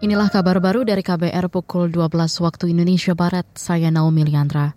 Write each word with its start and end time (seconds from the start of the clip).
Inilah 0.00 0.32
kabar 0.32 0.64
baru 0.64 0.80
dari 0.80 1.04
KBR 1.04 1.52
pukul 1.52 1.92
12 1.92 2.40
waktu 2.40 2.72
Indonesia 2.72 3.12
Barat. 3.12 3.44
Saya 3.52 3.92
Naomi 3.92 4.24
Liandra. 4.24 4.72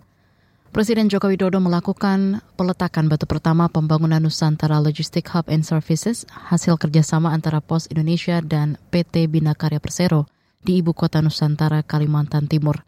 Presiden 0.68 1.08
Joko 1.08 1.32
Widodo 1.32 1.64
melakukan 1.64 2.44
peletakan 2.60 3.08
batu 3.08 3.24
pertama 3.24 3.72
pembangunan 3.72 4.20
Nusantara 4.20 4.84
Logistic 4.84 5.24
Hub 5.32 5.48
and 5.48 5.64
Services 5.64 6.28
hasil 6.28 6.76
kerjasama 6.76 7.32
antara 7.32 7.64
Pos 7.64 7.88
Indonesia 7.88 8.44
dan 8.44 8.76
PT 8.92 9.32
Bina 9.32 9.56
Karya 9.56 9.80
Persero 9.80 10.28
di 10.60 10.84
ibu 10.84 10.92
kota 10.92 11.24
Nusantara, 11.24 11.80
Kalimantan 11.80 12.44
Timur. 12.44 12.84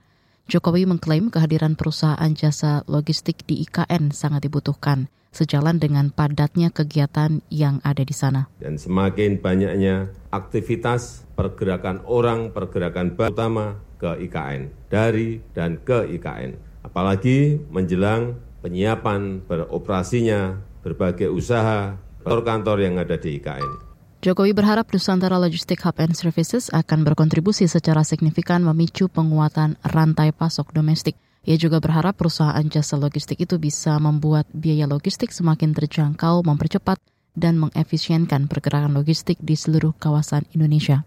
Jokowi 0.47 0.87
mengklaim 0.87 1.27
kehadiran 1.27 1.75
perusahaan 1.75 2.31
jasa 2.31 2.87
logistik 2.87 3.43
di 3.51 3.67
IKN 3.67 4.15
sangat 4.15 4.47
dibutuhkan 4.47 5.11
sejalan 5.35 5.83
dengan 5.83 6.15
padatnya 6.15 6.71
kegiatan 6.71 7.43
yang 7.51 7.83
ada 7.83 8.07
di 8.07 8.15
sana. 8.15 8.47
Dan 8.63 8.79
semakin 8.79 9.43
banyaknya 9.43 10.15
aktivitas 10.31 11.27
pergerakan 11.35 11.99
orang, 12.07 12.55
pergerakan 12.55 13.19
utama 13.19 13.83
ke 13.99 14.23
IKN, 14.31 14.71
dari 14.87 15.43
dan 15.51 15.83
ke 15.83 16.15
IKN. 16.15 16.55
Apalagi 16.87 17.59
menjelang 17.67 18.39
penyiapan 18.63 19.43
beroperasinya 19.51 20.63
berbagai 20.87 21.27
usaha 21.27 21.99
kantor-kantor 22.23 22.87
yang 22.87 23.03
ada 23.03 23.19
di 23.19 23.43
IKN. 23.43 23.86
Jokowi 24.27 24.59
berharap 24.59 24.91
Nusantara 24.91 25.39
Logistic 25.39 25.87
Hub 25.87 26.03
and 26.03 26.19
Services 26.19 26.67
akan 26.75 27.07
berkontribusi 27.07 27.71
secara 27.71 28.03
signifikan 28.03 28.67
memicu 28.67 29.07
penguatan 29.07 29.79
rantai 29.87 30.35
pasok 30.35 30.75
domestik 30.75 31.15
ia 31.47 31.55
juga 31.55 31.79
berharap 31.79 32.19
perusahaan 32.19 32.67
jasa 32.67 32.99
logistik 32.99 33.39
itu 33.47 33.55
bisa 33.63 33.95
membuat 34.03 34.51
biaya 34.51 34.91
logistik 34.91 35.31
semakin 35.31 35.79
terjangkau, 35.79 36.43
mempercepat, 36.43 36.99
dan 37.39 37.63
mengefisienkan 37.63 38.51
pergerakan 38.51 38.99
logistik 38.99 39.39
di 39.39 39.55
seluruh 39.55 39.95
kawasan 39.95 40.43
Indonesia. 40.59 41.07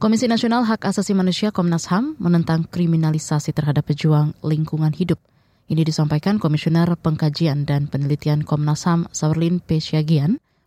Komisi 0.00 0.24
Nasional 0.24 0.64
Hak 0.64 0.88
Asasi 0.88 1.12
Manusia 1.12 1.52
Komnas 1.52 1.92
HAM 1.92 2.16
menentang 2.16 2.64
kriminalisasi 2.64 3.52
terhadap 3.52 3.92
pejuang 3.92 4.32
lingkungan 4.40 4.96
hidup. 4.96 5.20
Ini 5.68 5.84
disampaikan 5.84 6.40
Komisioner 6.40 6.88
Pengkajian 6.96 7.68
dan 7.68 7.92
Penelitian 7.92 8.40
Komnas 8.40 8.88
HAM 8.88 9.12
Saurlin 9.12 9.60
P. 9.60 9.84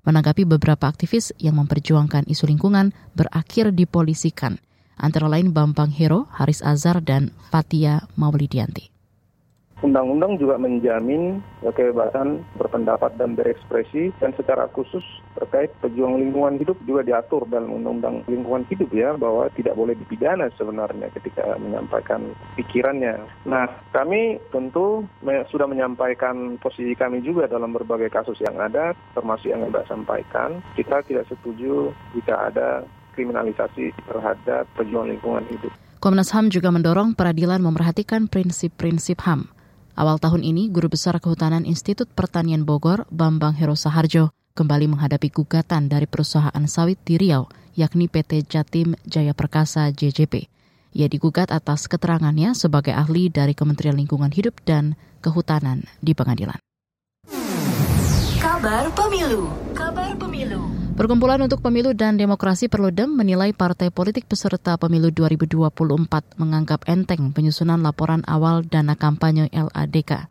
Menanggapi 0.09 0.49
beberapa 0.49 0.89
aktivis 0.89 1.29
yang 1.38 1.61
memperjuangkan 1.61 2.25
isu 2.25 2.49
lingkungan 2.49 2.97
berakhir 3.13 3.69
dipolisikan– 3.77 4.57
antara 4.99 5.31
lain 5.31 5.55
Bambang 5.55 5.89
Hero, 5.89 6.27
Haris 6.35 6.59
Azhar, 6.61 6.99
dan 6.99 7.31
Fatia 7.49 8.05
Maulidianti. 8.19 8.98
Undang-undang 9.80 10.35
juga 10.35 10.59
menjamin 10.59 11.39
kebebasan 11.63 12.44
berpendapat 12.59 13.16
dan 13.16 13.39
berekspresi 13.39 14.11
dan 14.19 14.36
secara 14.36 14.67
khusus 14.75 15.02
terkait 15.39 15.71
pejuang 15.80 16.19
lingkungan 16.19 16.59
hidup 16.59 16.75
juga 16.83 17.08
diatur 17.08 17.47
dalam 17.47 17.80
Undang-Undang 17.80 18.27
Lingkungan 18.27 18.67
Hidup 18.67 18.91
ya 18.91 19.16
bahwa 19.16 19.47
tidak 19.55 19.80
boleh 19.80 19.95
dipidana 19.95 20.52
sebenarnya 20.59 21.08
ketika 21.16 21.55
menyampaikan 21.55 22.36
pikirannya. 22.59 23.23
Nah 23.47 23.71
kami 23.95 24.44
tentu 24.52 25.08
sudah 25.23 25.67
menyampaikan 25.71 26.59
posisi 26.59 26.91
kami 26.91 27.23
juga 27.23 27.47
dalam 27.47 27.71
berbagai 27.71 28.11
kasus 28.11 28.36
yang 28.43 28.59
ada 28.59 28.91
termasuk 29.16 29.47
yang 29.47 29.64
Anda 29.64 29.88
sampaikan. 29.88 30.59
Kita 30.75 31.08
tidak 31.08 31.31
setuju 31.31 31.95
jika 32.19 32.52
ada 32.52 32.83
kriminalisasi 33.16 33.95
terhadap 34.11 34.67
pejuang 34.75 35.08
lingkungan 35.08 35.47
hidup. 35.47 35.71
Komnas 35.99 36.31
HAM 36.31 36.47
juga 36.47 36.71
mendorong 36.71 37.11
peradilan 37.11 37.59
memerhatikan 37.59 38.31
prinsip-prinsip 38.31 39.19
HAM. 39.23 39.58
Awal 40.00 40.16
tahun 40.16 40.47
ini, 40.47 40.72
Guru 40.72 40.95
Besar 40.95 41.19
Kehutanan 41.19 41.67
Institut 41.67 42.08
Pertanian 42.16 42.64
Bogor, 42.64 43.03
Bambang 43.11 43.52
Hero 43.52 43.75
Saharjo, 43.75 44.31
kembali 44.55 44.88
menghadapi 44.95 45.28
gugatan 45.28 45.92
dari 45.92 46.08
perusahaan 46.08 46.64
sawit 46.72 46.95
di 47.03 47.19
Riau, 47.19 47.52
yakni 47.75 48.08
PT 48.08 48.47
Jatim 48.47 48.95
Jaya 49.03 49.36
Perkasa 49.36 49.92
JJP. 49.92 50.47
Ia 50.95 51.11
digugat 51.11 51.52
atas 51.52 51.92
keterangannya 51.92 52.55
sebagai 52.55 52.95
ahli 52.95 53.27
dari 53.27 53.52
Kementerian 53.52 54.00
Lingkungan 54.00 54.31
Hidup 54.31 54.64
dan 54.64 54.95
Kehutanan 55.20 55.83
di 56.00 56.16
pengadilan. 56.16 56.64
Kabar 58.39 58.87
Pemilu 58.95 59.52
Kabar 59.76 60.16
Pemilu 60.16 60.79
Perkumpulan 60.99 61.39
untuk 61.39 61.64
Pemilu 61.64 61.95
dan 61.95 62.20
Demokrasi 62.20 62.67
Perludem 62.67 63.08
menilai 63.15 63.55
partai 63.55 63.87
politik 63.87 64.27
peserta 64.27 64.76
pemilu 64.76 65.15
2024 65.15 65.71
menganggap 66.36 66.83
enteng 66.92 67.32
penyusunan 67.32 67.80
laporan 67.80 68.20
awal 68.27 68.67
dana 68.67 68.99
kampanye 68.99 69.48
LADK. 69.48 70.27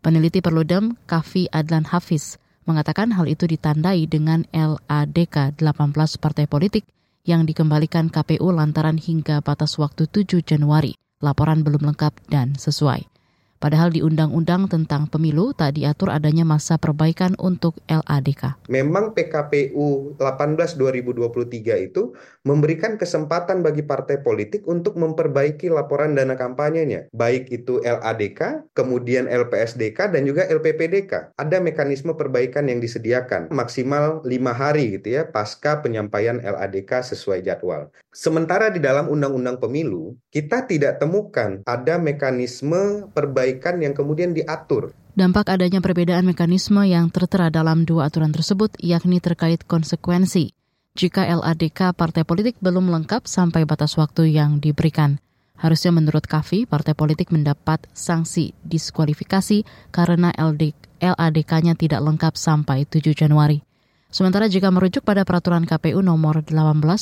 Peneliti 0.00 0.40
Perludem, 0.40 0.96
Kavi 1.04 1.52
Adlan 1.52 1.84
Hafiz, 1.84 2.40
mengatakan 2.64 3.12
hal 3.12 3.28
itu 3.28 3.44
ditandai 3.44 4.08
dengan 4.08 4.48
LADK 4.56 5.60
18 5.60 5.92
partai 6.16 6.48
politik 6.48 6.88
yang 7.28 7.44
dikembalikan 7.44 8.08
KPU 8.08 8.56
lantaran 8.56 8.96
hingga 8.96 9.44
batas 9.44 9.76
waktu 9.76 10.08
7 10.08 10.40
Januari. 10.40 10.96
Laporan 11.20 11.60
belum 11.60 11.92
lengkap 11.92 12.32
dan 12.32 12.56
sesuai. 12.56 13.15
Padahal 13.56 13.88
di 13.88 14.04
Undang-Undang 14.04 14.68
tentang 14.68 15.08
Pemilu 15.08 15.56
tak 15.56 15.80
diatur 15.80 16.12
adanya 16.12 16.44
masa 16.44 16.76
perbaikan 16.76 17.32
untuk 17.40 17.80
LADK. 17.88 18.68
Memang 18.68 19.16
PKPU 19.16 20.18
18 20.20 20.76
2023 20.76 21.88
itu 21.88 22.12
memberikan 22.44 23.00
kesempatan 23.00 23.64
bagi 23.64 23.80
partai 23.82 24.20
politik 24.20 24.62
untuk 24.68 25.00
memperbaiki 25.00 25.72
laporan 25.72 26.12
dana 26.12 26.36
kampanyenya, 26.36 27.08
baik 27.16 27.48
itu 27.48 27.80
LADK, 27.80 28.70
kemudian 28.76 29.26
LPSDK 29.26 30.12
dan 30.12 30.28
juga 30.28 30.44
LPPDK. 30.46 31.34
Ada 31.40 31.58
mekanisme 31.58 32.12
perbaikan 32.14 32.68
yang 32.68 32.78
disediakan 32.78 33.48
maksimal 33.50 34.20
lima 34.22 34.52
hari 34.52 35.00
gitu 35.00 35.16
ya 35.16 35.22
pasca 35.26 35.80
penyampaian 35.80 36.38
LADK 36.44 37.02
sesuai 37.14 37.42
jadwal. 37.42 37.88
Sementara 38.12 38.72
di 38.72 38.80
dalam 38.80 39.08
Undang-Undang 39.08 39.60
Pemilu 39.60 40.16
kita 40.32 40.64
tidak 40.68 41.00
temukan 41.00 41.60
ada 41.64 41.96
mekanisme 41.96 43.08
perbaikan 43.12 43.45
perbaikan 43.46 43.78
yang 43.78 43.94
kemudian 43.94 44.34
diatur. 44.34 44.90
Dampak 45.14 45.54
adanya 45.54 45.78
perbedaan 45.78 46.26
mekanisme 46.26 46.82
yang 46.82 47.14
tertera 47.14 47.46
dalam 47.46 47.86
dua 47.86 48.10
aturan 48.10 48.34
tersebut 48.34 48.74
yakni 48.82 49.22
terkait 49.22 49.62
konsekuensi. 49.62 50.50
Jika 50.98 51.22
LADK 51.30 51.94
partai 51.94 52.26
politik 52.26 52.58
belum 52.58 52.90
lengkap 52.90 53.30
sampai 53.30 53.62
batas 53.62 53.94
waktu 53.94 54.34
yang 54.34 54.58
diberikan. 54.58 55.22
Harusnya 55.56 55.94
menurut 55.94 56.26
Kavi, 56.28 56.68
partai 56.68 56.92
politik 56.92 57.32
mendapat 57.32 57.88
sanksi 57.96 58.52
diskualifikasi 58.60 59.64
karena 59.88 60.34
LADK-nya 60.36 61.78
tidak 61.80 62.00
lengkap 62.02 62.34
sampai 62.36 62.84
7 62.84 63.16
Januari. 63.16 63.64
Sementara 64.12 64.52
jika 64.52 64.68
merujuk 64.68 65.00
pada 65.00 65.24
peraturan 65.24 65.64
KPU 65.64 66.04
nomor 66.04 66.44
18 66.44 66.52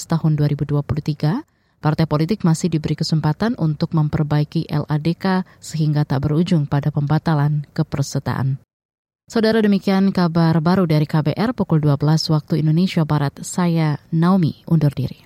tahun 0.06 0.32
2023, 0.38 1.42
Partai 1.84 2.08
politik 2.08 2.48
masih 2.48 2.72
diberi 2.72 2.96
kesempatan 2.96 3.60
untuk 3.60 3.92
memperbaiki 3.92 4.72
LADK 4.72 5.44
sehingga 5.60 6.08
tak 6.08 6.24
berujung 6.24 6.64
pada 6.64 6.88
pembatalan 6.88 7.68
kepersetaan. 7.76 8.56
Saudara 9.28 9.60
demikian 9.60 10.08
kabar 10.08 10.56
baru 10.64 10.88
dari 10.88 11.04
KBR 11.04 11.52
pukul 11.52 11.84
12 11.84 12.32
waktu 12.32 12.64
Indonesia 12.64 13.04
Barat. 13.04 13.36
Saya 13.44 14.00
Naomi 14.08 14.64
undur 14.64 14.96
diri. 14.96 15.20